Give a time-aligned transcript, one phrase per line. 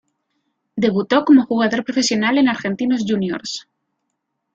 [0.75, 3.67] Debutó como jugador profesional en Argentinos Juniors.